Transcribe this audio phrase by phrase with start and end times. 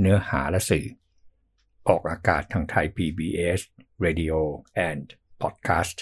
[0.00, 0.86] เนื้อหาและสื่อ
[1.88, 3.60] ออกอากาศทางไทย PBS
[4.04, 4.36] Radio
[4.88, 5.04] and
[5.42, 5.96] Podcast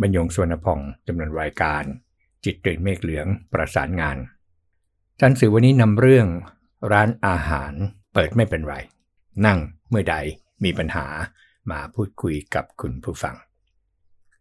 [0.00, 1.82] บรรยงสวนพองดำเนินรายการ
[2.44, 4.16] จิตเตือนเมฆเหลืองประสานงาน
[5.20, 6.26] ทันสื่อวันนี้นำเรื่อง
[6.92, 7.72] ร้านอาหาร
[8.12, 8.76] เปิดไม่เป็นไร
[9.46, 9.58] นั่ง
[9.88, 10.16] เมื่อใด
[10.64, 11.06] มีปัญหา
[11.70, 13.36] มาพูดคุยกับคุณผู้ฟัง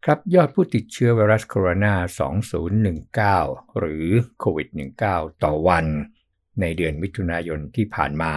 [0.05, 1.93] ครับยอดผู้ติดเชื้อไวรัสโคโรนา
[3.25, 4.05] 2019 หรือ
[4.39, 4.67] โควิด
[5.05, 5.85] -19 ต่อวัน
[6.61, 8.33] ในเดือนมิถุนายนที่ผ่านมา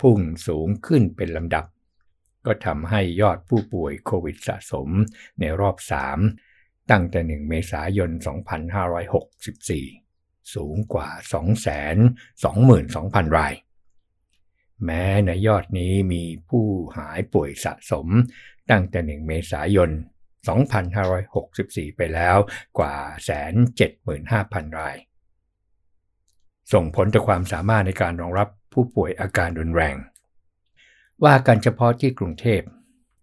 [0.00, 1.64] พุ่งสูงขึ้นเป็นลำดับ
[2.46, 4.88] ก็ทำให้ยอดผู้ป่วยโควิดสะสม
[5.40, 5.76] ในรอบ
[6.32, 11.08] 3 ตั้งแต่ 1 เมษายน 2564 สูงกว่า
[12.02, 13.54] 222,000 ราย
[14.84, 16.66] แม้ในยอดนี้มีผู้
[16.98, 18.06] หายป่วยสะสม
[18.70, 19.90] ตั้งแต่ 1 เมษายน
[21.08, 22.36] 2564 ไปแล้ว
[22.78, 22.96] กว่า
[23.68, 24.96] 175,000 ราย
[26.72, 29.96] ส่งผลต่อความสามารถในการรองรับผู้ป่วยอาการรุนแรง
[31.24, 32.62] ว่ากันเฉพาะที่กรุงเทพ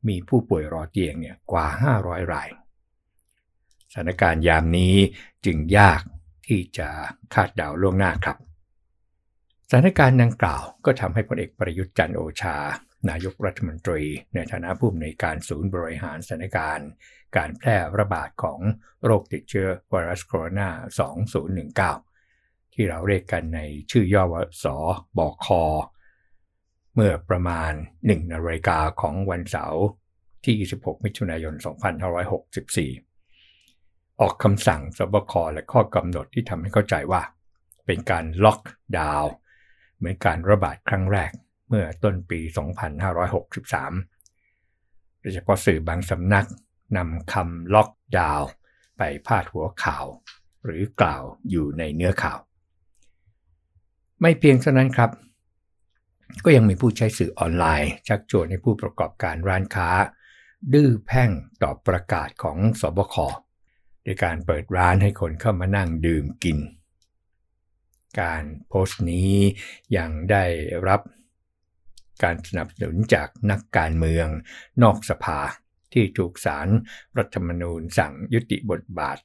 [0.07, 1.67] มีผู้ป่วยรอเตียงเนี่ยกว่า
[1.99, 2.49] 500 ราย
[3.91, 4.95] สถานการณ์ยามนี้
[5.45, 6.01] จึงยาก
[6.47, 6.89] ที่จะ
[7.33, 8.37] คาดเดาล่วงหน้าครับ
[9.69, 12.57] สถานการณ์ดังกล่าวก็ทำให้พลเอกประยุทธ์จันโอชา
[13.09, 16.89] นายกรัฐมนตรี ในฐานะผู้อำนวยการศูนย์บริหารสถานการณ์
[17.37, 18.59] การแพร่ระบาดของ
[19.05, 20.69] โรคติดเชื้อไวรัสโคโรนา
[22.03, 22.12] 2019
[22.73, 23.59] ที่เราเรียกกันใน
[23.91, 24.65] ชื่อย่อว่าส
[25.17, 25.63] บอคอ
[26.95, 27.71] เมื่อประมาณ
[28.03, 29.83] 1นาฬิกาของวันเสาร์
[30.43, 31.53] ที่ 26 มิถุนายน
[33.27, 37.21] 2564 ออกคำสั่งสบคและข้อกำหนดที่ทำให้เข้าใจว่า
[37.85, 38.59] เป็นการล็อก
[38.99, 39.31] ดาวน์
[39.97, 41.31] เหมือนการระบาดครั้งแรก
[41.67, 42.39] เมื่อต้นปี
[44.05, 46.47] 2563 โดยเฉพาะสื่อบางสำนัก
[46.97, 47.89] นำคำล็อก
[48.19, 48.49] ดาวน์
[48.97, 50.05] ไปพาดหัวข่าว
[50.65, 52.39] หรือกล่าวอยู่ในเนื้อข่าว
[54.25, 55.11] ไม่เพียงเท่านั้นครับ
[56.43, 59.89] ก็ยังมีผู้ใช้สื่อออนไลน์ ชักชวนให้ผู้ประกอบการร้านค้า
[60.73, 61.29] ดื้อแพ่ง
[61.63, 63.15] ต่อประกาศของสบค
[64.03, 66.57] โดยการเปิดร้านให้คนเข้ามานั่งดื่มกิน
[68.21, 69.33] การโพสต์นี้
[69.97, 70.43] ยังได้
[70.87, 71.01] รับ
[72.23, 74.27] การสนับสนุนจากนักการเมือง
[74.83, 75.39] นอกสภา
[75.93, 76.67] ที่ถูกสาร
[77.17, 79.17] รัฐธรรมนูญสั่งยุติบทบาท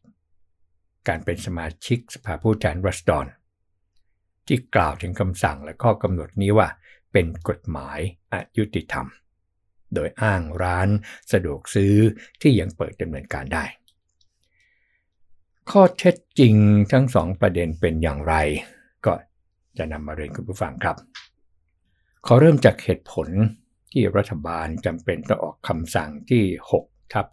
[1.09, 3.27] การเป็นสมาชิกสภาผู้แทนรัศดร
[4.49, 6.69] ที่กล่าวถึงคำสั่งและข้อกำหนดนี้ว่า
[7.13, 7.99] เป็นกฎหมาย
[8.33, 9.07] อายุติธรรม
[9.95, 10.89] โดยอ้างร้าน
[11.33, 11.95] สะดวกซื้อ
[12.41, 13.65] ที่ยังเปิดดำเนินการได้
[15.71, 16.55] ข้อเท็จจริง
[16.93, 18.35] ทั้งสองประเด็นเป็นอย่างไร
[19.07, 19.13] ก็
[19.79, 20.97] จะนำมาเรียนคุณผู้ฟังครับ
[22.27, 23.29] ขอเริ่มจากเหตุผล
[23.93, 26.45] ที่รัฐบาลจำเป็นต้องออกคำสั่งที่
[26.81, 27.27] 6 ทับ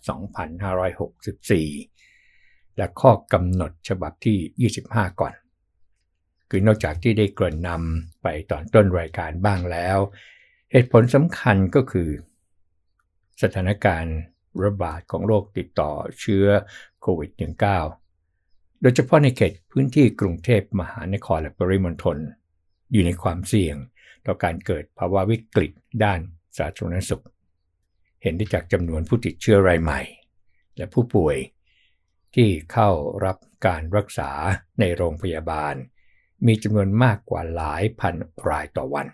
[0.95, 5.33] 2564 และข้อกำหนดฉบับที่ 25 ก่อน
[6.49, 9.97] คือนอกจากที่ได้เกริ่นนำไปตอนต้นรายการบ้างแล้ว
[10.71, 12.09] เหตุผลสำคัญก็คือ
[13.41, 14.17] สถานการณ์
[14.63, 16.45] ระบาดของโรคติดต่อเชื้อ
[17.01, 17.31] โควิด
[18.05, 22.17] -19 โดยเฉพาะในเขตพื้นที่กรุงเทพมหานครและปริมณฑล
[22.91, 23.75] อยู่ในความเสี่ยง
[24.25, 25.71] ต่อการเกิดภาวะวิกฤต
[26.03, 26.19] ด้าน
[26.57, 27.25] สาธารณสุข
[28.21, 30.01] เห็นได้จากจำนวนผู้ติดเชื้อรายใหม่
[30.77, 31.37] และผู้ป่วย
[32.35, 32.89] ที่เข้า
[33.25, 34.31] รับการรักษา
[34.79, 35.75] ในโรงพยาบาล
[36.47, 38.15] มีจำนวนมากกว่าหลายพัน
[38.49, 39.07] รายต่อวัน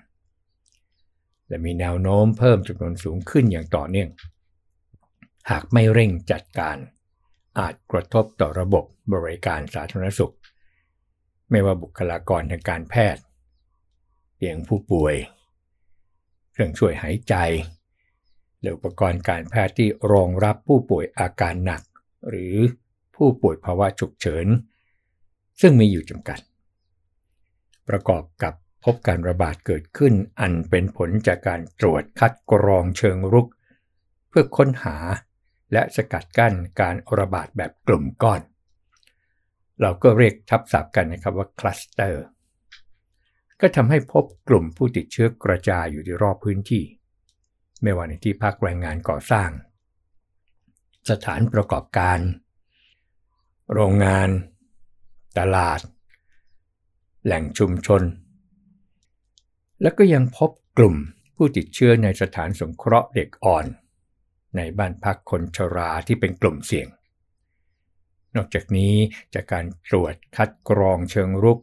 [1.47, 4.09] และมีแนวโน้มเพิ่มจำนวนสูงขึ้นอย่างต่อเนื่อง
[5.51, 6.77] หากไม่เร่งจัดการ
[7.59, 10.33] อาจกระทบต่อระบบบริการสาธารณสุข
[11.49, 13.23] ไม่ว่าบุคลากรทางการแพทย์
[14.35, 15.15] เตียงผู้ป่วย
[16.51, 17.35] เครื่องช่วยหายใจ
[18.59, 21.81] หรืออุปกรณ์การแพทย์ที่รองรับผู้ป่วยอาการหนัก
[22.29, 22.55] หรือ
[23.15, 24.47] ผู้ป่วยภาวะฉุกเฉิน
[25.61, 26.39] ซึ่งมีอยู่จำกัด
[27.89, 33.47] ประกอบกับพบการระบาดเกิดขึ้นอันเป็นผลจากการตรวจคัดกรองเชิงรุก
[34.29, 34.97] เพื่อค้นหา
[35.73, 38.41] และสกัดกั้นการระบาดแบบกลุ่มก้อน
[39.81, 42.25] เราก็เรียกทับศัพท์กันนะครับว่าคลัสเตอร์
[43.61, 46.83] ก็ทำให้พบกลุ่มผู้ติดเชื้อกระจายอยู่ที่รอบพื้นที่
[47.81, 49.49] ไม่ว่าในที่พักแรงงานก่อสร้าง
[51.09, 52.19] สถานประกอบการ
[53.73, 54.29] โรงงาน
[55.39, 55.79] ตลาด
[57.25, 58.03] แหล่งชุมชน
[59.81, 60.95] แล้วก็ยังพบกลุ่ม
[61.35, 63.65] ผู้ติดเชื้อในสถานสงเคราะห์เด็กอ่อน
[64.57, 66.87] ในบ้านพักคนชราที่เป็นกลุ่มเสี่ยง
[68.35, 68.93] นอกจากนี้
[69.33, 71.59] จากการตรวจคัดกรองเชิงรุก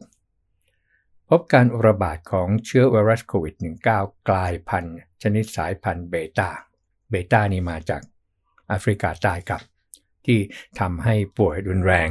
[1.29, 3.55] พบการระบาดของเชื้อไวรัสโควิด
[3.91, 6.49] -19 กลายพันธุ์ ชนิดสายพันธุ์เบต้า
[7.09, 8.01] เบต้านี่มาจาก
[8.67, 9.61] แอฟริกาใต้ครับ
[10.25, 10.39] ที่
[10.79, 12.09] ทำให้ป่วยรุนแรง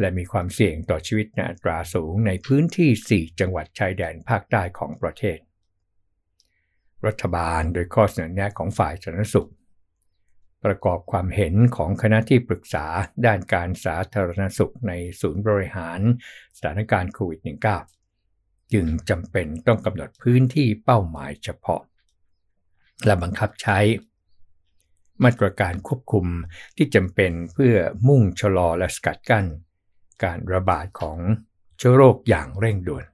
[0.00, 5.38] และมีความเสี่ยงต่อชีวิตในอัตราสูงในพื้นที่ 4 จังหวัดชายแดนภาคใต้ของประเทศ
[7.06, 9.50] รัฐบาลโดยข้อเสนอแนะของฝ่ายสาธารณสุข
[10.64, 12.86] ประกอบความเห็นของคณะที่ปรึกษา
[13.26, 16.00] ด้านการสาธารณสุขในศูนย์บริหาร
[16.56, 17.40] สถานการณ์โควิด
[18.04, 21.82] -19 จึงจำเป็นต้องกำหนดพื้นที่เป้าหมายเฉพาะ
[23.04, 23.78] และบังคับใช้
[25.24, 26.26] มาตรการควบคุม
[26.76, 27.74] ที่จำเป็นเพื่อ
[28.08, 29.46] มุ่งชะลอและสกัดกั้น
[30.24, 31.18] การระบาดของ
[31.78, 33.04] เชื้อโรคอย่างเร่งด่วน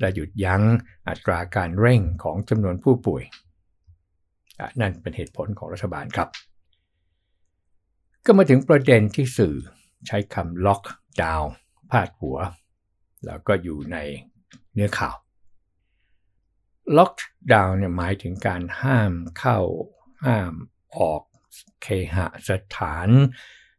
[0.00, 0.62] และหยุดยั้ง
[1.08, 3.22] อัตราการเร่งของจำนวนผู้ป่วย
[4.80, 6.28] นั่นเป็นเหตุผลของรัฐบาลครับ
[8.24, 9.56] ก็มาถึงประเด็นที่สื่อ
[10.06, 10.82] ใช้คำล็อก
[11.22, 11.52] ดาวน์
[11.90, 12.38] พาดหัว
[13.26, 13.96] แล้วก็อยู่ใน
[14.74, 15.16] เนื้อข่าว
[16.96, 17.12] ล็อก
[17.52, 19.58] ดาวน์เนี่ยหมายถึงการห้ามเข้า
[20.24, 20.52] ห้าม
[20.98, 21.22] ออก
[21.82, 22.16] เคห
[22.48, 23.08] สถาน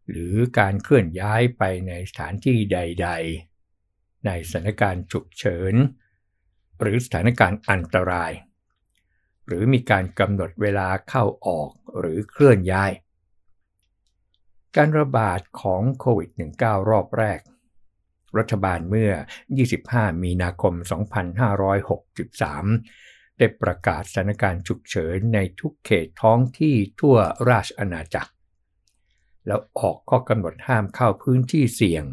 [0.09, 3.09] หรือการเคลื่อนย้ายไปในสถานที่ใด
[3.67, 5.73] ๆ ในสถานการณ์ฉุกเฉิน
[6.79, 8.31] หรือสถานการณ์อันตราย
[9.47, 11.69] หรือมีการกำหนดเวลาเข้าออก
[11.99, 12.91] หรือเคลื่อนย้าย
[14.75, 17.39] การระบาดของโควิด -19 รอบแรก
[18.37, 19.11] รัฐบาลเมื่อ
[19.67, 20.73] 25 มีนาคม
[21.71, 27.17] 2563 ได้ประกาศสถานการณ์ฉุกเฉินในทุกเขตท้องที่ทั่ว
[27.49, 28.31] ราชอาณาจักร
[29.47, 32.03] แล้วออกข้อกำหนดห้ามเข้าพื้นที่เสี่ยง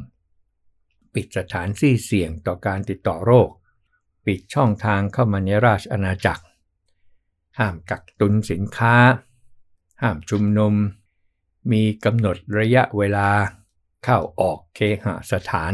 [1.15, 3.51] ปิดสถานที่เสี่ยงต่อการติดต่อโรค
[4.27, 6.45] ปิดช่องทางเข้ามาในราชอาณาจักร
[7.59, 8.95] ห้ามกักตุนสินค้า
[10.03, 10.75] ห้ามชุมนุม
[11.73, 13.29] มีกำหนดระยะเวลา
[14.05, 15.73] เข้าออกเคหสถาน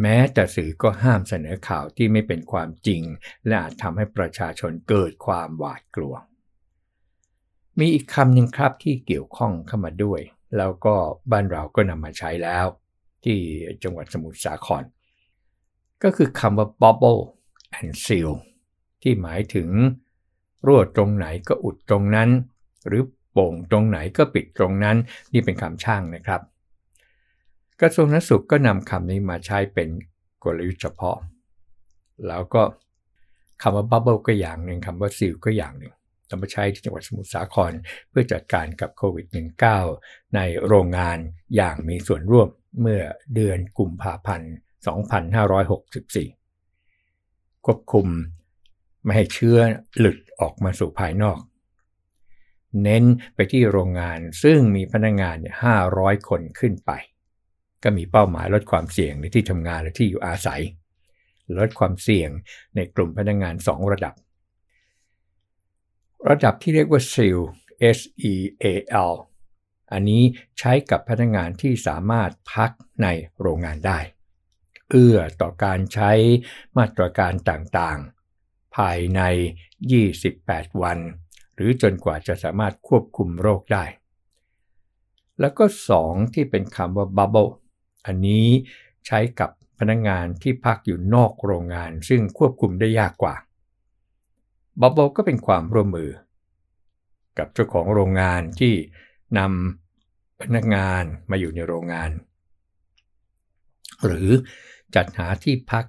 [0.00, 3.02] แม้แต่สื่อก็ห้ามเสนอข่าวที่ไม่เป็นความจริง
[3.46, 6.14] และอาจทำให้ประชาชนเกิดความหวาดกลัว
[7.78, 10.20] มีอีกคำหนึ่งครับที่เกี่ยวข้องเข้ามาด้วย
[10.56, 10.94] แล้วก็
[11.30, 12.66] บ้านเราก็นำมาใช้แล้ว
[13.24, 13.38] ที่
[13.82, 14.82] จังหวัดสมุทรสาคร
[16.02, 17.22] ก็คือคำว่า bubble
[17.78, 18.30] and seal
[19.02, 19.68] ที่หมายถึง
[20.66, 22.30] รั่วตรงไหนก็อุดตรงนั้น
[22.86, 24.96] หรือโป่งตรงไหนก็ปิดตรงนั้น
[25.32, 26.40] นี่เป็นคำช่างนะครับ
[27.80, 29.88] กระทรวงนัสุขก็นำคำนี้มาใช้เป็น
[30.44, 31.18] กลยุทธ์เฉพาะ
[32.28, 32.62] แล้วก็
[33.62, 35.92] คำว่าบับเบิลก็อย่างหนึ่งคำว่าซิลก็อย่างหนึ่ง
[36.30, 37.72] นำมาใช้ที่จังหวัดสมุทรสาคร
[38.10, 39.26] เพื่อจัดการกับโควิด
[39.80, 41.18] -19 ในโรงงาน
[41.56, 42.48] อย่างมีส่วนร่วม
[42.80, 43.02] เมื่อ
[43.34, 44.52] เดือนกุมภาพันธ์
[46.66, 48.06] 2564 ควบคุม
[49.04, 49.58] ไม่ให้เชื้อ
[49.98, 51.40] หลุดออกมาสู่ภายนอก
[52.82, 53.04] เน้น
[53.34, 55.38] ไปที่โรงงานซึ่งมีพนักงงาน
[55.82, 56.92] 500 คนขึ้นไป
[57.82, 60.62] ก็มีเป้าหมายลดความเสี่ยงในที่ทำงานและที่อยู่อาศัย
[61.58, 62.30] ลดความเสี่ยง
[62.76, 64.14] ในกลุ่มพนักงงาน 2 ระดับ
[66.30, 67.40] ระดับที่เรียกว่า SEAL
[67.96, 67.98] S
[68.32, 68.66] E A
[69.10, 69.14] L
[69.92, 70.22] อันนี้
[70.58, 72.70] ใช้กับพนักงานที่สามารถพัก
[73.02, 73.06] ใน
[73.40, 73.98] โรงงานได้
[74.90, 76.12] เอื้อต่อการใช้
[76.76, 79.20] มาตรการต่างๆ ภายใน
[80.00, 80.98] 28 วัน
[81.54, 83.84] หรือจนกว่าจะสามารถควบคุมโรคได้
[85.40, 85.64] แล้วก็
[86.00, 87.50] 2 ที่เป็นคำว่า bubble
[88.06, 88.46] อันนี้
[89.06, 93.34] ใช้กับพนักงงานที่พักอยู่นอกโรงงานซึ่งควบคุมได้ยากกว่า
[94.80, 96.10] บับเบิลก็เป็นความร่วมมือ
[97.38, 98.74] กับเจ้าของโรงงานที่
[99.38, 102.10] นำพนักงานมาอยู่ในโรงงาน
[104.04, 104.28] หรือ
[104.94, 105.84] จัดหาที่พัก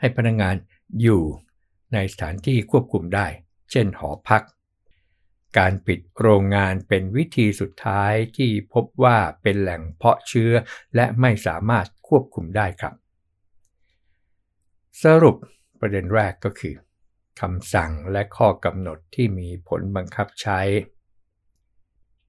[0.00, 0.54] ให้พนักงาน
[1.02, 1.22] อยู่
[1.94, 3.26] ในสถานที่ควบคุมได้
[3.70, 4.42] เช่นหอพัก
[5.58, 10.52] การปิดโรงงานเป็นวิธีสุดท้ายที่พบว่าเป็นแหล่งเพาะเชื้อ
[10.94, 12.94] และไม่สามารถควบคุมได้ครับ
[15.04, 15.36] สรุป
[15.80, 16.74] ประเด็นแรกก็คือ
[17.40, 20.60] คำสั่งและข้อกำหนดที่มีผลบังคับใช้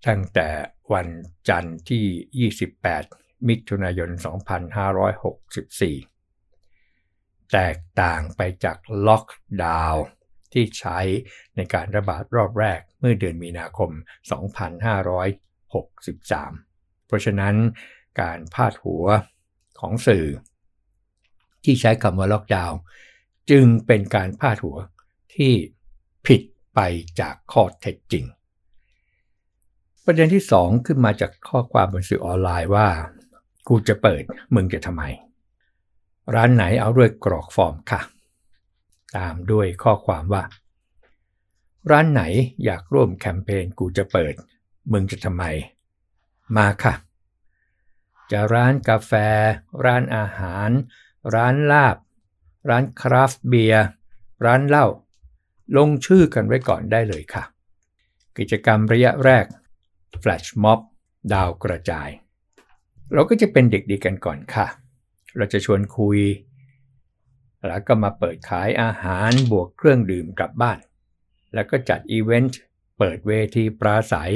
[0.07, 0.49] ตั้งแต่
[0.93, 1.07] วัน
[1.49, 2.51] จันทร์ที่
[3.11, 4.21] 28 มิถุนายน 2564
[7.53, 9.25] แตกต่างไปจากล็อก
[9.65, 10.03] ดาวน์
[10.53, 10.99] ที่ใช้
[11.55, 13.89] ในการระบาดรอบแรกเมื่อเดือนมีนาคม
[15.73, 17.55] 2563 เพราะฉะนั้น
[18.21, 19.05] การพาดหัว
[19.79, 20.25] ของสื่อ
[21.63, 22.77] ที่ใช้คำว่าล็อกดาวน์
[23.51, 24.77] จึงเป็นการพาดหัว
[25.38, 25.53] ที่
[26.25, 26.41] ผิด
[26.75, 26.79] ไป
[27.20, 28.25] จากข้อเท็จจริง
[30.03, 32.88] ประเด็นที่ 2 ขึ้นมาจากข้อความบนสื่อออนไลน์ว่า
[33.67, 34.24] กูจะเปิด
[34.56, 35.03] มึงจะทำไม
[36.36, 38.01] ร้านไหนเอาด้วยกรอกฟอร์มค่ะ
[39.17, 40.44] ตามด้วยข้อความว่า
[41.91, 42.24] ร้านไหน
[42.65, 44.34] อยากร่วมแคมเปญกูจะเปิด
[44.91, 45.44] มึงจะทำไม
[46.58, 46.94] มาค่ะ
[48.32, 49.12] จะร้านกาแฟ
[49.86, 50.70] ร้านอาหาร
[51.36, 51.98] ร้านลาบ
[52.70, 53.86] ร้านคราฟต์เบียร์
[54.46, 54.88] ร้านเหล้า
[55.75, 57.43] ลงชื่อกันไว้ก่อนได้เลยค่ะ
[58.38, 59.45] กิจกรรมระยะแรก
[60.21, 60.79] Flash Mob
[61.33, 62.09] ดาวกระจาย
[63.13, 64.67] เราก็จะเป็นเด็กดีกันก่อนค่ะ
[65.38, 66.19] เราจะชวนคุย
[67.67, 70.79] แล้วก็มาเปิดขายอาหารบวกเครื่องดื่มกลับบ้าน
[71.53, 72.59] แล้วก็จัดอีเวนต์
[72.97, 74.33] เปิดเวทีปราศัย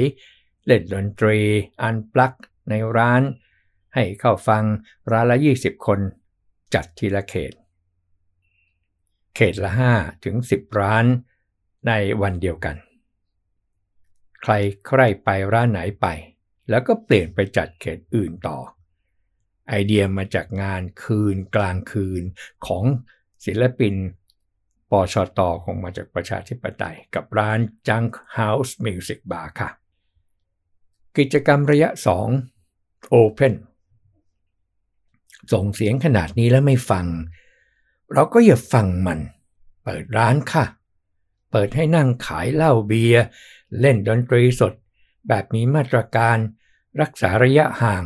[0.66, 1.38] เล่นดนตรี
[1.82, 2.32] อันปลัก
[2.70, 3.22] ในร้าน
[3.94, 4.64] ให้เข้าฟัง
[5.10, 6.00] ร้านละ 20 คน
[6.74, 7.52] จัดทีละเขต
[9.34, 11.04] เขตละ 5 ถึง 10 ร้าน
[11.86, 12.76] ในวันเดียวกัน
[14.42, 14.52] ใคร
[14.86, 16.06] ใครไปร้านไหนไป
[16.70, 18.58] แล้วก็เปลี่ยนไปจัดเขตอื่นต่อ
[19.68, 22.22] ไอเดียมาจากงานคืนกลางคืน
[22.66, 22.84] ของ
[23.44, 23.94] ศิลปิน
[24.90, 27.58] ปชตคงมาจากประชาธิปไตยกับร้าน
[27.88, 29.70] Junk House Music Bar ค่ะ
[31.18, 31.88] กิจกรรมระยะ
[32.50, 33.54] 2 Open
[35.52, 37.06] ส่งเสียงขนาดนี้แล้วไม่ฟัง
[38.12, 39.20] เราก็อย่าฟังมัน
[39.84, 40.64] เปิดร้านค่ะ
[41.50, 43.22] เปิดให้นั่งขายเหล้าเบียร์
[43.80, 44.72] เล่นดนตรีสด
[45.28, 46.36] แบบมีมาตรการ
[47.00, 48.04] รักษาระยะห่าง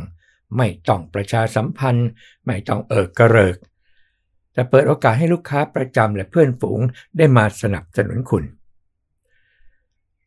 [0.57, 2.09] ไม่ต้องประชาสัมพันธ์
[2.45, 3.57] ไม่ต้องเอิกกระเริก
[4.53, 6.79] แต่เปิดโอกาสให้ลูกค้าประจำและเพื่อนฝูง
[7.17, 8.43] ได้มาสนับสนุนคุณ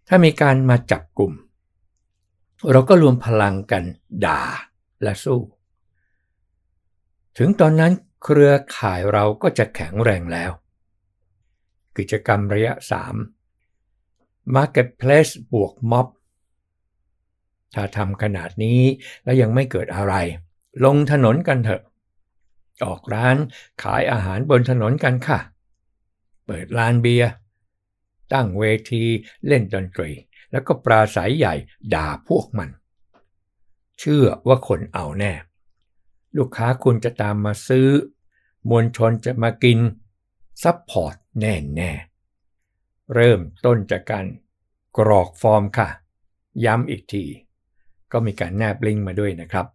[0.09, 1.33] ถ้ามีการมาจับกลุ่ม
[2.73, 3.83] เราก็รวมพลังกัน
[4.25, 4.43] ด่า
[5.03, 5.41] และสู้
[7.39, 7.93] ถึงตอนนั้น
[8.23, 10.51] เครือข่ายเราก็จะแข็งแรงแล้ว
[11.97, 12.75] กิจกรรมระยะ
[13.63, 16.07] 3 Marketplace บวกม็อบ
[17.75, 18.81] ถ้าทำขนาดนี้
[19.25, 20.15] แล้วยังไม่เกิดอะไร
[20.85, 21.83] ลงถนนกันเถอะ
[22.85, 23.37] ออกร้าน
[23.83, 25.39] ขายอาหารบนถนนกันค่ะ
[26.47, 27.31] เปิดร้านเบียร์
[28.33, 29.05] ตั้งเวที
[29.47, 30.11] เล่นดนตรี
[30.51, 31.55] แล้วก็ปราศรัยใหญ่
[31.95, 32.69] ด่าพวกมัน
[33.99, 35.33] เชื่อว่าคนเอาแน่
[36.37, 37.89] ลูกค้าคุณจะตามมาซื้อ
[38.71, 39.79] มวลชนจะมากิน
[40.63, 41.91] support แน่แน่
[43.15, 44.27] เริ่มต้นจากการ
[44.99, 45.89] กรอกฟอร์มค่ะ
[46.65, 47.25] ย้ำอีกที
[48.13, 49.67] ก็มีการแนบลิงก์มาด้วยนะครับ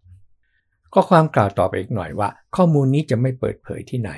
[0.94, 4.12] ข้อความกล่าวต่อไปอีกหน่อยว่า ข้อมูลนี้จะไม่เปิดเผยที่ไหน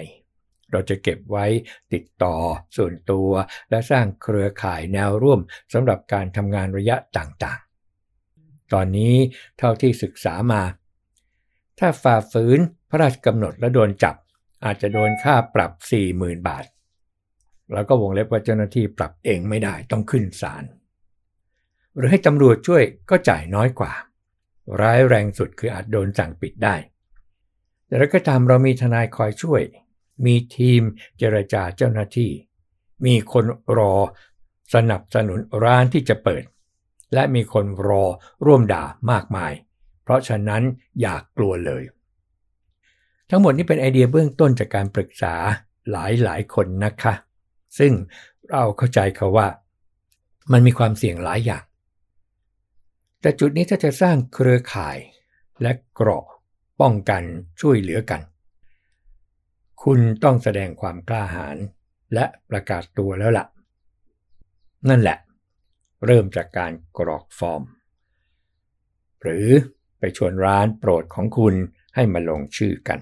[0.71, 1.45] เราจะเก็บไว้
[1.93, 2.35] ติดต่อ
[2.77, 3.29] ส่วนตัว
[3.69, 5.39] และสร้างเครือข่ายแนวร่วม
[5.73, 9.15] สำหรับการทำงานระยะต่างๆ ตอนนี้
[9.57, 10.61] เท่าที่ศึกษามา
[11.79, 14.15] ถ้าฝ่าฝืนพระราชกำหนดและโดนจับ
[14.65, 15.71] อาจจะโดนค่าปรับ
[16.09, 16.65] 40,000 บาท
[17.73, 20.63] แล้วก็วงเล็บว่าเจ้าหน้าที่ปรับเองไม่ได้ต้องขึ้นศาล
[21.95, 23.93] หรือให้ตำรวจช่วยก็จ่ายน้อยกว่า
[24.81, 26.75] ร้ายแรงสุดคืออาจโดนสั่งปิดได้
[27.85, 29.61] แต่แล้วก็ตามเรามีทนายคอยช่วย
[30.25, 30.81] มีทีม
[31.17, 32.31] เจรจาเจ้าหน้าที่
[33.05, 33.45] มีคน
[33.77, 33.93] รอ
[34.73, 36.43] สนับสนุนร้านที่จะเปิด
[37.13, 38.03] และมีคนรอ
[38.45, 39.53] ร่วมด่ามากมาย
[40.07, 40.63] เพราะฉะนั้น
[41.01, 41.83] อย่ากกลัวเลย
[43.29, 45.35] ทั้งหมดนี้เป็นไอเดียเบื้องต้นจากการปรึกษา
[45.91, 47.13] หลายหลายคนนะคะ
[47.79, 47.93] ซึ่ง
[48.51, 49.47] เราเข้าใจเขาว่า
[50.51, 51.63] มันมีความเสี่ยงหลายอย่าง
[53.21, 54.97] แต่จุดนี้ถ้าจะสร้างเครือข่าย
[55.61, 56.25] และเกราะ
[56.81, 57.23] ป้องกัน
[57.61, 58.21] ช่วยเหลือกัน
[59.83, 61.57] คุณต้องแสดงความกล้าหาญ
[62.13, 63.45] และประกาศตัวแล้วละ่ะ
[64.89, 65.17] นั่นแหละ
[66.05, 67.63] เริ่มจากการกรอกฟอร์ม
[69.21, 69.47] หรือ
[69.99, 71.55] ไปชวนร้านโปรดของคุณ
[71.95, 72.99] ให้มาลงชื่อกัน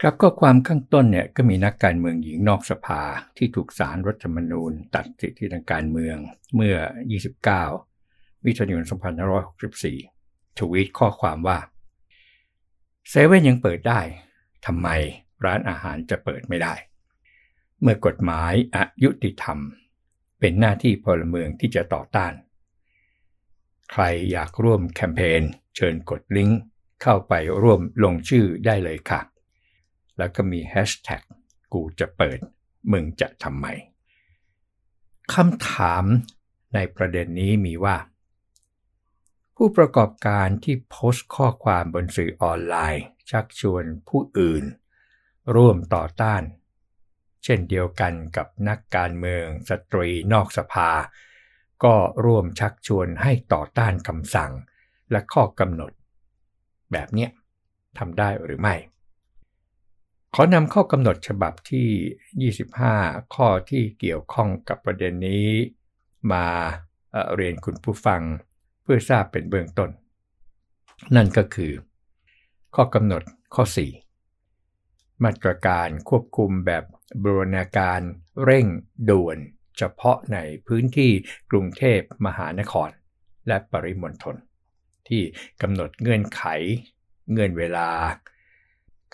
[0.00, 3.02] ครับก็ความข้างต้นเนี่ยก็มีนักการเมืองหญิงนอกสภา
[3.36, 6.16] ที่ถูกสารรัฐธรรมนูญ ตัดสิทธิทางการเมือง
[6.54, 6.76] เมื่อ
[7.62, 8.84] 29มิถุนายน
[9.70, 11.58] 2564 ทวีตข้อความว่า
[13.08, 14.00] เซเว่นยังเปิดได้
[14.66, 14.88] ทำไม
[15.44, 16.74] ร้านอาหารจะเปิดไม่ได้
[17.80, 19.58] เมื่อกฎหมายอายุติธรรม
[20.40, 22.32] เป็นหน้าที่พลเมืองที่จะต่อต้าน
[23.92, 25.42] ใครอยากร่วมแคมเปญ
[25.76, 26.60] เชิญกดลิงก์
[27.02, 29.20] เข้าไปร่วมลงชื่อได้เลยค่ะ
[30.18, 31.22] แล้วก็มีแฮชแท็ก
[31.72, 32.38] กูจะเปิด
[32.92, 33.66] มึงจะทำไม
[35.34, 36.04] คำถาม
[36.74, 37.96] ในประเด็นนี้มีว่า
[39.56, 44.64] ผู้ประกอบการที่โพสต์ข้อความบนสื่อออนไลน์ ชักชวนผู้อื่น
[45.56, 46.42] ร่วมต่อต้าน
[47.44, 50.90] เช่นเดียวกันกับนักการเมืองสตรีนอกสภา
[51.84, 54.52] ก็ร่วมชักชวนให้ต่อต้านคำสั่ง
[55.14, 55.92] และข้อกำหนด
[56.92, 57.28] แบบนี้
[57.98, 58.74] ทำได้หรือไม่
[60.34, 62.50] ขอนำข้อกำหนดฉบับที่
[62.92, 65.48] 25 ข้อที่เกี่ยวข้องกับประเด็นนี้
[66.32, 66.46] มา
[67.34, 68.22] เรียนคุณผู้ฟัง
[68.82, 69.90] เพื่อทราบเป็นเบื้องต้น
[71.16, 71.72] นั่นก็คือ
[72.74, 73.22] ข้อกำหนด
[73.54, 73.64] ข้อ
[74.44, 76.84] 4 มาตรการควบคุมแบบ
[77.22, 78.00] บรณาการ
[78.44, 78.66] เร่ง
[79.10, 79.38] ด่วน
[79.78, 81.10] เฉพาะในพื้นที่
[81.50, 82.90] กรุงเทพมหานคร
[83.48, 84.36] และปริมณฑล
[85.08, 85.22] ที่
[85.62, 86.42] กำหนดเงื่อนไข
[87.30, 87.88] เงื่อนเวลา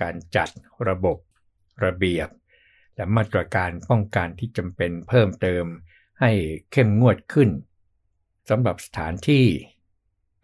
[0.01, 0.49] การจัด
[0.89, 1.19] ระบบ
[1.85, 2.29] ระเบียบ
[2.97, 5.65] และมาตรการป้องกันที่จำเป็นเพิ่มเติม
[6.21, 6.31] ให้
[6.73, 7.51] เข้มงวดขึ้น
[8.49, 9.47] สำหรับสถานที่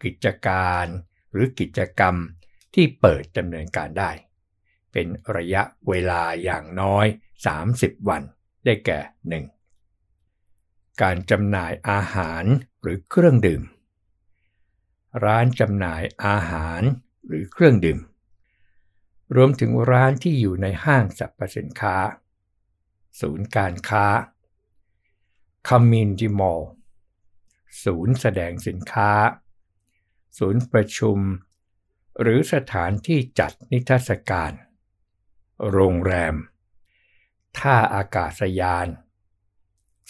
[0.03, 0.85] กิจการ
[1.31, 2.15] หรือกิจกรรม
[2.73, 4.11] ที่เปิดดำเนินการได้
[4.91, 7.05] เป็นระยะเวลาอย่างน้อย
[7.57, 8.23] 30 วัน
[8.65, 8.99] ได้แก่
[9.99, 11.01] 1.
[11.01, 12.43] การจำหน่ายอาหาร
[12.81, 13.61] หรือเครื่องดื่ม
[15.23, 16.81] ร้านจำหน่ายอาหาร
[17.27, 17.99] หรือเครื่องดื่ม
[19.35, 21.97] รวมถึงร้านที่อยู่ในห้างสรรพสินค้า
[23.21, 24.05] ศูนย์การค้า
[25.69, 26.63] Community Mall
[27.83, 29.11] ศูนย์แสดงสินค้า
[30.37, 31.19] ศูนย์ประชุม
[32.21, 34.51] หรือสถานที่จัดนิทรรศการ
[35.71, 36.35] โรงแรม
[37.57, 38.87] ท่าอากาศยาน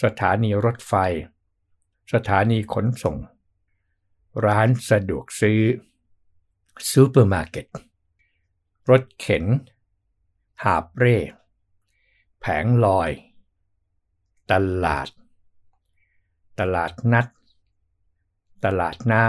[0.02, 0.94] สถานีรถไฟ
[2.12, 3.16] สถานีขนส่ง
[4.46, 5.62] ร้านสะดวกซื้อ
[6.90, 7.66] ซูเปอร์มาร์เก็ต
[8.90, 9.44] รถเข็น
[10.62, 11.16] หาบเร่
[12.40, 13.10] แผงลอย
[14.50, 14.54] ต
[14.84, 15.08] ลาด
[16.60, 17.26] ตลาดนัด
[18.64, 19.24] ตลาดน้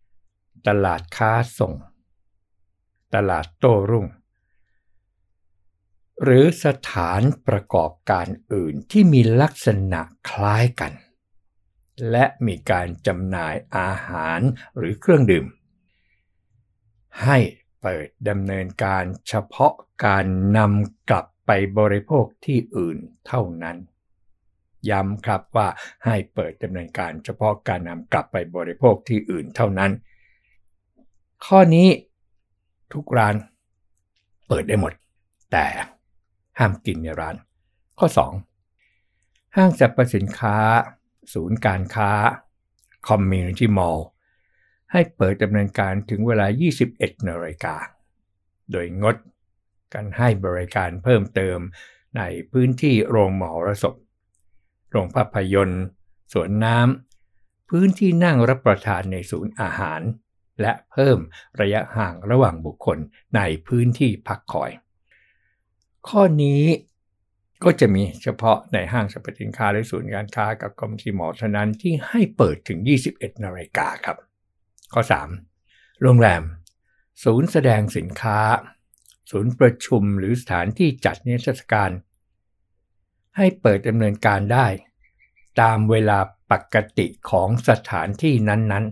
[0.00, 1.74] ำ ตลาดค้าส่ง
[3.14, 4.06] ตลาดโต้รุ่ง
[6.22, 10.92] หรือสถานประกอบการอื่นที่มีลักษณะคล้ายกัน
[12.10, 14.40] และมีการจำหน่ายอาหาร
[14.76, 15.46] หรือเครื่องดื่ม
[17.24, 17.38] ให้
[17.82, 19.72] เปิดดำเนินการเฉพาะ
[20.06, 20.24] การ
[20.56, 23.76] นำกลับไปบริโภคที่อื่นเท่านั้น
[24.90, 25.68] ย้ำครับว่า
[26.04, 29.90] ให้เปิดดำเนินการเฉพาะการนำกลับไปบริโภคที่อื่นเท่านั้น
[31.46, 31.88] ข้อนี้
[32.92, 33.34] ทุกร้าน
[34.48, 34.92] เปิดได้หมด
[35.52, 35.66] แต่
[36.58, 37.36] ห้ามกินในร้าน
[37.98, 38.06] ข้อ
[38.76, 39.56] 2.
[39.56, 40.56] ห้างสรรพสินค้า
[41.34, 42.10] ศูนย์การค้า
[43.08, 44.00] Community Mall
[44.92, 46.46] ให้เปิดดำเนินการถึงเวลา
[46.86, 47.76] 21 นาฬิกา
[48.72, 49.16] โดยงด
[49.94, 51.58] การให้บริการเพิ่มเติม
[52.16, 52.22] ใน
[52.52, 53.94] พื้นที่โรงหมอรสพ
[54.90, 55.84] โรงภาพยนตร์
[56.32, 60.00] สวนน้ำ พื้นที่นั่งรับประทานในศูนย์อาหาร
[60.60, 61.18] และเพิ่ม
[61.60, 62.98] ระยะห่างระหว่างบุคคล
[63.36, 64.70] ในพื้นที่พักคอย
[66.08, 66.62] ข้อนี้
[67.64, 72.78] ก็จะมีเฉพาะในห้างสรรพสินค้าหรือศูนย์การค้ากับกรมทีมอเท่านั้นที่ให้เปิดถึง
[73.12, 74.16] 21 นาฬิกาครับ
[74.92, 75.02] ข้อ
[75.52, 76.02] 3.
[76.02, 76.42] โรงแรม
[77.24, 78.38] ศูนย์แสดงสินค้า
[79.30, 81.90] ศูนย์ประชุมหรือสถานที่จัดนิทรรศการ
[83.36, 84.66] ให้เปิดดำเนินการได้
[85.60, 86.18] ตามเวลา
[86.50, 88.84] ปกติของสถานที่นั้น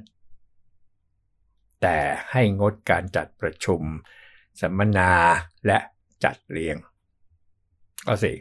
[1.06, 1.98] ๆ แต่
[2.30, 3.80] ให้งดการจัดประชุม
[4.60, 5.12] สัมมนา
[5.66, 5.78] และ
[6.24, 6.76] จัดเลี้ยง
[8.06, 8.36] ข้อสี่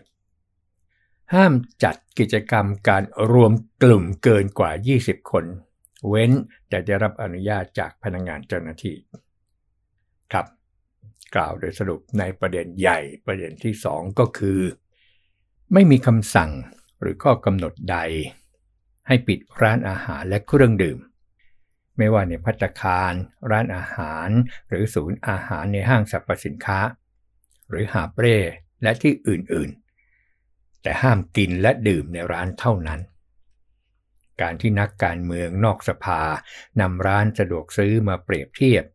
[1.34, 5.46] ห้ามจัดกิจกรรมการรวมกลุ่มเกินกว่า 20 คน
[6.08, 6.32] เว้น
[6.70, 8.96] แต่ได้รับอนุญาตจากพนักงงานเจ้าหน้าที่
[10.32, 10.46] ครับ
[11.36, 14.60] กล่าวโดยสรุปในประเด็นใหญ่ประเด็นที่ 2 ก็คือ
[15.74, 16.52] ไม่มีคำสั่ง
[17.02, 17.98] หรือข้อกำหนดใด
[19.08, 21.00] ให้ปิดร้านอาหารและเครื่องดื่ม
[21.98, 23.14] ไม่ว่าในพัตคาร
[23.52, 24.30] ร้านอาหาร
[24.70, 26.80] หรือศูนย์อาหารในห้างสรรพสินค้า
[27.70, 28.38] หรือหาเปร่
[28.84, 29.83] และที่อื่นๆ
[30.84, 33.02] แต่ห้ามกินและดื่มในร้านเท่านั้น
[34.42, 36.22] การที่นักการเมืองนอกสภา
[36.82, 38.86] นำร้านสะดวกซื้อมาเปรียบเทียบ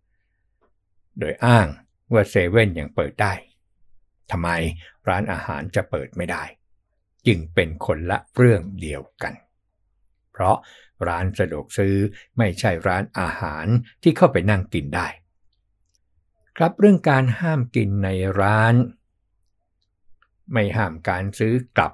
[1.18, 1.66] โดยอ้าง
[2.12, 3.32] ว่าเซเว่นยังเปิดได้
[4.30, 4.48] ทำไม
[5.08, 6.44] ร้านอาหารจะเปิดไม่ได้
[7.26, 9.34] จึงเป็นคนละเรื่องเดียวกัน
[10.32, 10.56] เพราะ
[11.08, 11.96] ร้านสะดวกซื้อ
[12.38, 13.66] ไม่ใช่ร้านอาหาร
[14.02, 15.08] ที่เข้าไปนั่งกินได้
[16.56, 18.08] ครับเรื่องการห้ามกินใน
[18.40, 18.74] ร้าน
[20.52, 21.92] ไม่ห้ามการซื้อกลับ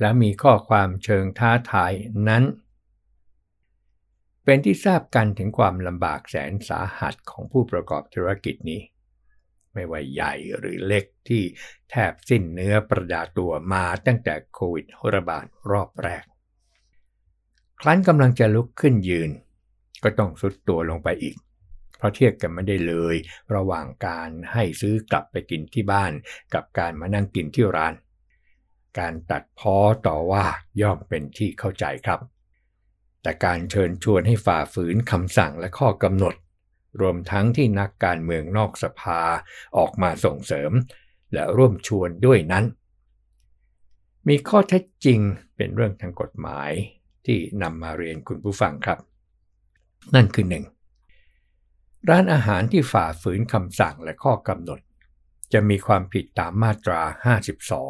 [0.00, 1.92] และมีข้อความเชิงท้าทาย
[2.28, 2.44] นั้น
[4.44, 8.80] เป็นที่ทราบกันถึงความลำบากแสนสาหัสของผู้ประกอบธุรกิจนี้
[9.72, 11.42] ไม่ว่าใหญ่หรือเล็กที่
[11.90, 16.24] แทบสิ้นเนื้อประดาตัวมาตั้งแต่โควิดระบาดรอบแรก
[17.80, 19.30] ครั้นกำลังจะลุกขึ้นยืน
[20.02, 21.36] ก็ต้องสุดตัวลงไปอีก
[22.02, 23.16] เพราะเทียบกันไม่ได้เลย
[23.54, 26.12] ระหว่างการให้ซื้อกลับไปกินที่บ้าน
[26.54, 27.94] กับการมานั่งกินที่ร้าน
[28.98, 30.44] การตัดพ้อต่อว่า
[30.80, 32.20] ย่อมเป็นที่เข้าใจครับ
[33.22, 36.34] แต่การเชิญชวนให้ฝ่าฝืนคำสั่งและข้อกำหนด
[37.00, 39.20] รวมทั้งที่นักการเมืองนอกสภา
[39.76, 40.72] ออกมาส่งเสริม
[41.32, 42.64] และร่วมชวนด้วยนั้น
[44.28, 45.20] มีข้อเท็จจริง
[45.56, 46.70] เป็นเรื่องทางกฎหมาย
[47.26, 48.98] ที่นำมาเรียนคุณผู้ฟังครับ
[50.14, 50.64] นั่นคือหนึ่ง
[52.10, 54.80] ร้านอาหารที่ฝ่าฝืนคำสั่งและข้อกำหนด
[55.52, 57.00] จะมีความผิดตามมาตรา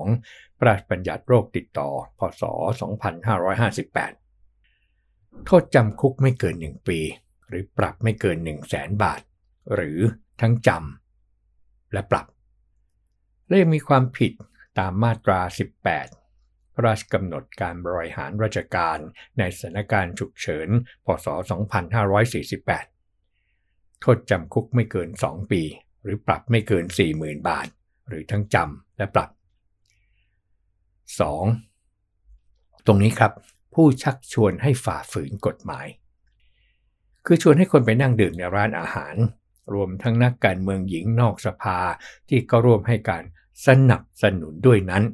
[0.01, 2.43] 52 พระราชบัญญัติโรคติดต่อ พศ
[4.11, 6.99] 2558 โทษจำคุกไม่เกิน 1 ปี
[7.49, 9.21] หรือปรับไม่เกิน 1 0 0 0 0แสนบาท
[9.75, 9.99] หรือ
[10.41, 12.27] ทั้งจำและปรับ
[13.47, 14.33] และยังมีความผิด
[14.79, 15.41] ตามมาตรา
[16.09, 18.99] 18พระราชกำหนดการบริหารราชการ
[19.39, 20.69] ในสถานการณ์ฉุกเฉิน
[21.05, 22.92] พศ 2548
[24.03, 25.63] โทษจำคุกไม่เกิน 2 ปี
[26.03, 26.85] หรือปรับไม่เกิน
[27.17, 27.67] 40,000 บาท
[28.09, 29.31] หรือทั้งจำและปรับ
[32.09, 32.87] 2.
[32.87, 33.33] ตรงนี้ครับ
[33.75, 35.87] ผู้ชักชวนให้ฝ่าฝืนกฎหมาย
[37.27, 39.15] คือชวนให้คนไปนั่งดื่มในร้านอาหาร
[39.75, 41.79] รวมทั้งนักการเมืองหญิงนอกสภา
[42.29, 43.25] ที่ก็ร่วมให้การ
[43.67, 45.05] สนับสนุนด้วยนั้น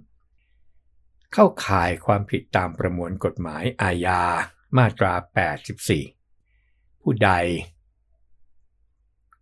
[1.33, 4.23] เข้าข่ายความผิดตามประมวลกฎหมายอาญา
[4.77, 5.13] มาตรา
[6.25, 7.31] 84 ผู้ใด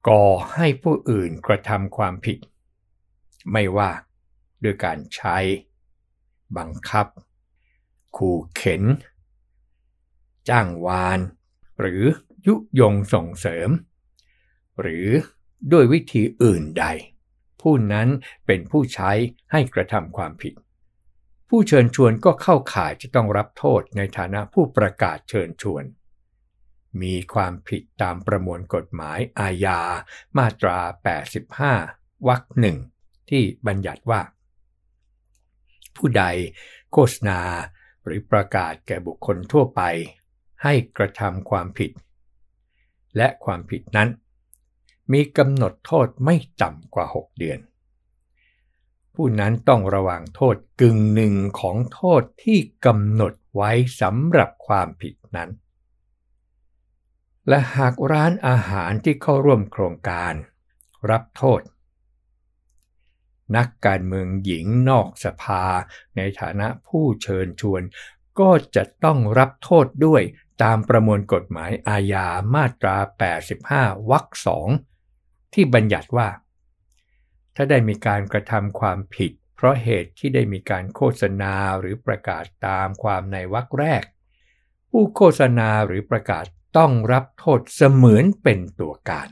[0.08, 2.38] ก่อให้ผู้อื่นกระทำความผิด
[3.52, 3.90] ไม่ว่า
[4.62, 5.36] ด้วยการใช้
[6.56, 7.06] บังคับ
[8.16, 8.82] ขู่เข็น
[10.48, 11.20] จ้างวาน
[11.80, 12.02] หรือ
[12.46, 13.70] ยุยงส่งเสริม
[14.80, 15.08] หรือ
[15.72, 16.86] ด้วยวิธีอื่นใด
[17.60, 18.08] ผู้นั้น
[18.46, 19.10] เป็นผู้ใช้
[19.52, 20.54] ให้กระทำความผิด
[21.48, 25.84] ผู้เชิญชวนก็เข้าข่ายจะต้องรับโทษในฐานะผู้ประกาศเชิญชวน
[27.02, 29.80] มีความผิดตามประมวลกฎหมายอาญา
[30.38, 30.78] มาตรา
[31.52, 32.76] 85 วรรคหนึ่ง
[33.30, 34.20] ที่บัญญัติว่า
[35.96, 36.24] ผู้ใด
[36.92, 37.40] โฆษณา
[38.04, 39.82] หรือประกาศแก่บุคคลทั่วไป
[40.62, 41.90] ให้กระทำความผิด
[43.16, 44.08] และความผิดนั้น
[45.12, 47.58] มีกำหนดโทษไม่ต่ำกว่า 6 เดือน
[49.14, 55.50] ผู้นั้นต้องระวังโทษกึ่งหนึ่งของโทษที่กำหนดไว้สำหรับความผิดนั้น
[57.48, 60.34] และหากร้านอาหารที่เข้าร่วมโครงการ
[61.10, 61.60] รับโทษ
[63.56, 65.64] นักการเมืองหญิงนอกสภา
[66.16, 67.82] ในฐานะผู้เชิญชวน
[68.40, 70.22] ก็จะต้องรับโทษด้วย
[70.62, 72.96] ตามประมวลกฎหมายอาญามาตรา
[73.52, 74.68] 85 วรรคสอง
[75.54, 76.28] ที่บัญญัติว่า
[77.54, 84.02] ถ้าได้มีการกระทำความผิด เพราะเหตุที่ได้มีการโฆษณาหรือประกาศตามความในวรรคแรก
[84.90, 86.44] ผู้โฆษณาหรือประกาศ
[86.76, 89.28] ต้องรับโทษเสมือนเป็นตัวการ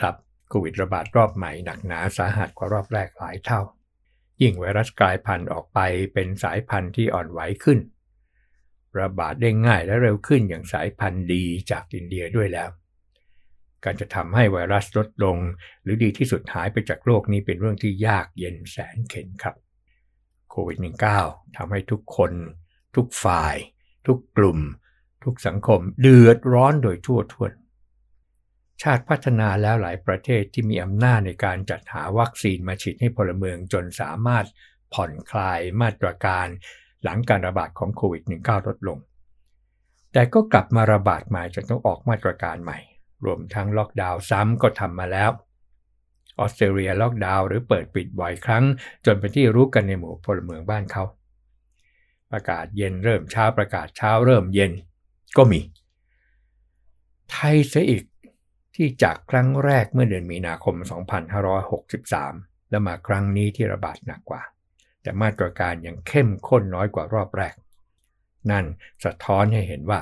[0.00, 0.14] ครับ
[0.48, 3.60] โควิดระบาดรอบใหม่หนักหนาสาหัสกว่ารอบแรกหลายเท่า
[4.42, 5.78] ยิ่งไวรัสกลายพันธุ์ออกไป
[6.14, 7.78] เป็นสายพันธุ์ที่อ่อนไหวขึ้น
[9.00, 12.70] ระบาดได้ง่ายและเร็วขึ้นอย่างสายพันธุ์ดีจากอินเดียด้วยแล้ว
[13.84, 15.36] การจะทำให้ไวรัสลดลง
[15.82, 19.54] หรือดีที่สุดหายไปจากโลกนี้เป็นเรื่องที่ยากเย็นแสนเข็ญครับ
[20.50, 20.78] โควิด
[21.16, 22.32] -19 ทำให้ทุกคน
[22.96, 23.56] ทุกฝ่าย
[24.06, 24.60] ทุกกลุ่ม
[25.24, 27.52] ทุกสังคมเดือดร้อนโดยทั่วทวน
[28.82, 34.46] ชาติพัฒนาแล้วหลายประเทศที่มีอำนาจในการจัดหาวัคซีนมาฉีดให้พลเมืองจนสามารถ
[34.94, 36.46] ผ่อนคลายมาตรการ
[37.02, 38.98] หลังการระบาดของโควิด -19 ลดลง
[40.12, 42.78] แต่ก็กลับมาระบาดใหม่จนต้องออกมาตรการใหม่
[43.24, 45.30] รวมทั้งล็อกดาวน์ซ้ำก็ทำมาแล้ว
[46.38, 48.64] ออสเตรเลียล็อกดาวน์หรือเปิดปิดบ่อยครั้ง
[49.06, 51.04] จนเป็นที่รู้กันในหมู่พลเมืองบ้านเขา
[52.30, 54.72] ประกาศเย็นเริ่มเช้าประกาศเช้าเริ่มเย็น
[55.36, 55.60] ก็มี
[57.30, 58.04] ไทยเสียอีก
[58.74, 60.74] ที่จากครั้งแรกเมื่อเดือนมีนาคม
[61.92, 64.42] 2563 แล้วมาครั้งนี้ที่ระบาดหนักกว่า
[65.02, 67.54] แต่มาตรการยังเข้มข้นน้อยกว่ารอบแรก
[68.50, 68.64] นั่น
[69.04, 70.00] สะท้อนให้เห็นว่า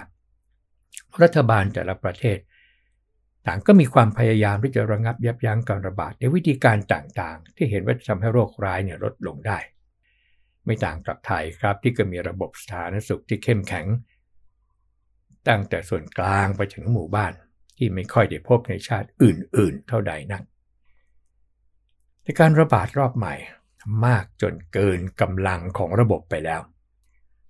[1.22, 2.38] รัฐบาลแต่ละประเทศ
[3.46, 9.58] ต่างก็มีความพยายามที่จะระงับยับยั้งการระบาดในวิธีการต่างๆ ที่เห็นว่าจะทำให้โรคร้ายเนี่ยลดลงได้
[10.64, 13.86] ไม่ต่างกับไทยครับที่ก็มีระบบสาธารณสุขที่เข้มแข็ง
[15.48, 17.32] ตั้งแต่ส่วนกลางไปจนถึงหมู่บ้าน
[17.76, 20.42] ที่ไม่ค่อยได้พบในชาติอื่นๆ เท่าใดนัก
[22.22, 23.34] ในการระบาดรอบใหม่
[24.06, 26.60] มากจนเกินกำลังของระบบไปแล้ว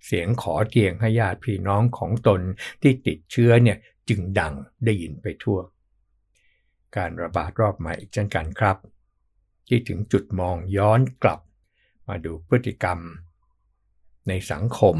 [0.05, 2.41] เสียงขอเตียงให้ญาติพี่น้องของตน
[2.81, 3.77] ที่ติดเชื้อเนี่ย
[4.09, 4.53] จึงดัง
[4.85, 5.59] ได้ยินไปทั่ว
[6.97, 8.77] การระบาดรอบใหม่อีกเช่นกันครับ
[9.67, 11.39] ที่ถึงจุดมองย้อนกลับ
[12.07, 12.99] มาดูพฤติกรรม
[14.27, 14.97] ในสังคม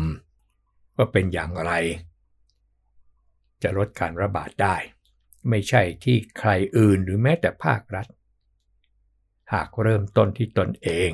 [0.95, 1.71] ว่าเป็นอย่างไร
[3.63, 4.75] จะลดการระบาดได้
[5.49, 8.07] ไม่ใช่ที่ใครอื่นหรือแม้แต่ภาครัฐ
[9.53, 11.09] หากเริ่มต้นที่ตนเอง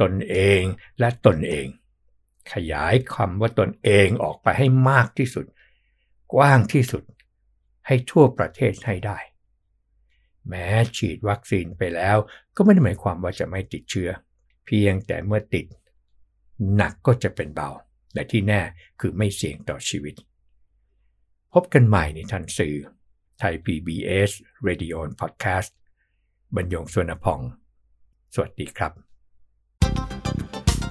[0.00, 0.62] ตนเอง
[1.00, 1.66] และตนเอง
[2.52, 5.46] ขยายคำว่าตนเองออกไปให้มากที่สุด
[6.34, 7.02] กว้างที่สุด
[7.86, 9.18] ให้ทั่วประเทศให้ได้
[10.48, 10.66] แม้
[10.96, 12.16] ฉีดวัคซีนไปแล้ว
[12.56, 14.10] ก็ไม่ได้หมายความว่าจะไม่ติดเชื้อ
[14.66, 15.66] เพียงแต่เมื่อติด
[16.76, 17.70] หนักก็จะเป็นเบา
[18.14, 18.60] และที่แน่
[19.00, 20.14] คือไม่เสี่ยงต่อชีวิต
[21.54, 22.76] พบกันใหม่ในทันสื่อ
[23.38, 24.30] ไทย PBS
[24.66, 25.70] Radio Podcast
[26.56, 27.40] บรรยงสวนพอง
[28.34, 28.92] สวัสดีครับ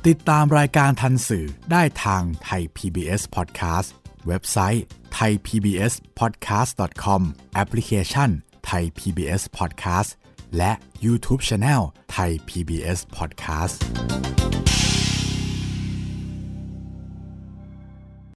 [0.08, 3.89] ติดตามรายการทันสื่อได้ทางไทย PBS Podcast
[4.28, 4.84] เว็บไซต์
[5.17, 7.21] thaipbspodcast.com
[7.54, 8.30] แอปพลิเคชัน
[8.69, 10.10] Thai PBS Podcast
[10.58, 10.71] และ
[11.06, 11.82] YouTube Channel
[12.15, 13.78] Thai PBS Podcast